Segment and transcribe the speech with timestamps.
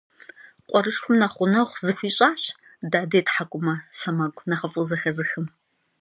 [0.69, 2.41] Къуэрылъхум нэхъ гъунэгъу зыхуищӀащ
[2.91, 5.45] дадэ и тхьэкӀумэ сэмэгу нэхъыфӀу зэхэзыхым.